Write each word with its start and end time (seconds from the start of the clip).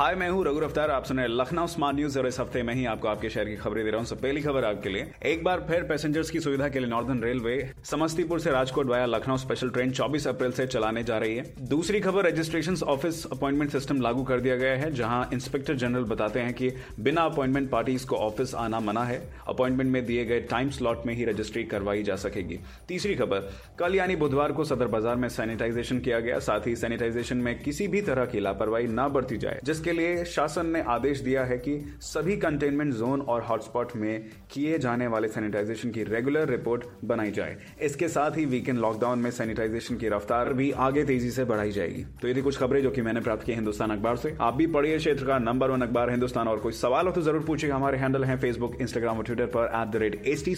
hi, 0.00 0.14
मैं 0.14 0.28
हूँ 0.30 0.44
रघु 0.44 0.60
अफ्तार 0.60 0.90
आप 0.90 1.04
सुने 1.04 1.26
लखनऊ 1.28 1.66
स्मार्ट 1.66 1.96
न्यूज़ 1.96 2.18
और 2.18 2.26
इस 2.26 2.38
हफ़्ते 2.40 2.62
में 2.62 2.72
ही 2.74 2.84
आपको 2.86 3.08
आपके 3.08 3.30
शहर 3.30 3.44
की 3.44 3.56
खबरें 3.56 3.82
दे 3.84 3.90
रहा 3.90 3.98
हूँ। 3.98 4.06
सब 4.06 4.20
पहली 4.20 4.40
खबर 4.40 4.64
आपके 4.64 4.88
लिए। 4.88 5.10
एक 5.26 5.42
बार 5.44 5.64
फिर 5.68 5.82
पैसेंजर्स 5.82 6.30
की 6.30 6.40
सुविधा 6.40 6.68
के 6.68 6.78
लिए 6.78 6.88
नॉर्दर्न 6.88 7.20
रेलवे 7.22 7.56
समस्तीपुर 7.84 8.40
से 8.40 8.50
Rajkot 8.50 8.86
via 8.86 9.06
Lucknow 9.06 9.36
special 9.36 9.70
train 9.70 9.90
24 9.92 10.26
अप्रैल 10.28 10.52
से 10.52 10.66
चलाने 10.66 11.02
जा 11.02 11.18
रही 11.18 11.36
है। 11.36 11.44
दूसरी 11.68 12.00
खबर 12.00 12.26
रजिस्ट्रेशन 12.26 12.76
ऑफ़िस 12.84 13.24
अपॉइंटमेंट 13.26 13.72
सिस्टम 13.72 14.00
लागू 14.00 14.22
कर 14.22 14.40
दिया 14.40 14.56
गया 14.56 14.76
है, 14.76 14.90
जहाँ 14.92 15.28
इंस्पेक्टर 15.32 15.74
जनरल 15.74 16.04
बताते 16.04 16.40
हैं 16.40 16.54
कि 16.54 16.72
बिना 17.00 17.24
अपॉइंटमेंट 17.24 17.70
पार्टीज़ 17.70 18.06
को 18.06 18.16
ऑफ़िस 18.18 18.54
आना 18.54 18.80
मना 18.80 19.04
है। 19.04 19.20
अपॉइंटमेंट 19.48 19.92
में 19.92 20.04
दिए 20.06 20.24
गए 20.24 20.40
टाइम 20.50 20.70
स्लॉट 20.70 21.06
में 21.06 21.14
ही 21.14 21.24
रजिस्ट्री 21.24 21.64
करवाई 21.64 22.02
जा 22.02 22.16
सकेगी। 22.16 22.58
तीसरी 22.88 23.14
खबर, 23.14 23.50
कल 23.78 23.94
यानी 23.94 24.16
बुधवार 24.16 24.52
को 24.52 24.64
सदर 24.64 24.86
बाज़ार 24.86 25.16
में 25.16 25.28
सैनिटाइजेशन 25.28 26.00
किया 26.00 26.20
गया। 26.20 26.38
साथ 26.40 26.66
ही 26.66 26.76
सैनिटाइजेशन 26.76 27.36
में 27.38 27.54
किसी 27.62 27.88
भी 27.88 28.02
तरह 28.02 28.26
की 28.26 28.40
लापरवाही 28.40 28.86
न 28.88 29.08
बरती 29.10 29.36
जाए, 29.36 29.60
जिसके 29.64 29.88
लिए 29.92 30.24
शासन 30.24 30.66
ने 30.66 30.80
आदेश 30.88 31.20
दिया 31.20 31.44
है 31.44 31.58
कि 31.58 31.78
सभी 32.02 32.36
कंटेनमेंट 32.36 32.92
जोन 32.94 33.20
और 33.20 33.42
हॉटस्पॉट 33.42 33.94
में 33.96 34.28
किए 34.50 34.78
जाने 34.78 35.06
वाले 35.06 35.28
सैनिटाइजेशन 35.28 35.90
की 35.90 36.02
रेगुलर 36.04 36.48
रिपोर्ट 36.48 36.84
बनाई 37.04 37.30
जाए। 37.30 37.56
इसके 37.82 38.08
साथ 38.08 38.36
ही 38.36 38.44
वीकेंड 38.46 38.78
लॉकडाउन 38.78 39.18
में 39.18 39.30
सैनिटाइजेशन 39.30 39.96
की 39.96 40.08
रफ्तार 40.08 40.52
भी 40.52 40.70
आगे 40.80 41.04
तेज़ी 41.04 41.30
से 41.30 41.44
बढ़ाई 41.44 41.70
जाएगी। 41.72 42.04
तो 42.22 42.28
ये 42.28 42.34
थी 42.34 42.42
कुछ 42.42 42.58
खबरें 42.58 42.82
जो 42.82 42.90
कि 42.90 43.02
मैंने 43.02 43.20
प्राप्त 43.20 43.44
की 43.46 43.52
हिंदुस्तान 43.52 43.90
अखबार 43.90 44.16
से। 44.16 44.36
आप 44.40 44.54
भी 44.54 44.66
पढ़िए 44.68 44.98
क्षेत्र 44.98 45.26
का 45.26 45.38
नंबर 45.40 45.70
वन 45.70 45.82
अखबार 45.82 46.10
हिंदुस्तान 46.10 46.48
और 46.48 46.58
कोई 46.58 46.72
सवाल 46.72 47.06
हो 47.06 47.12
तो 47.12 47.22
ज़रूर 47.22 47.44
पूछिएगा 47.44 47.76
हमारे 47.76 47.98
हैंडल 47.98 48.24
है 48.24 48.36
फेसबुक 48.40 48.76
इंस्टाग्राम 48.80 49.18
और 49.18 49.24
ट्विटर 49.24 49.46
पर 49.56 49.70
at 49.74 49.92
the 49.92 50.02
rate 50.02 50.22
H 50.26 50.44
T 50.44 50.54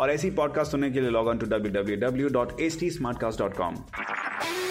और 0.00 0.10
ऐसी 0.10 0.30
पॉडकास्ट 0.32 0.70
सुनने 0.72 0.90
के 0.90 1.00
लिए 1.00 1.10
log 1.10 1.26
on 1.26 1.38
to 1.38 1.46
W 1.46 1.72
W 1.72 1.96
W 1.98 2.28
dot 2.28 2.60
H 2.60 2.80
T 2.80 4.07